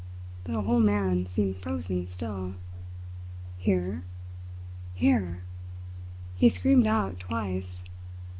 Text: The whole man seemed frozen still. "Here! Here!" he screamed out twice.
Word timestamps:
The 0.45 0.61
whole 0.63 0.79
man 0.79 1.27
seemed 1.27 1.57
frozen 1.57 2.07
still. 2.07 2.55
"Here! 3.59 4.03
Here!" 4.95 5.43
he 6.35 6.49
screamed 6.49 6.87
out 6.87 7.19
twice. 7.19 7.83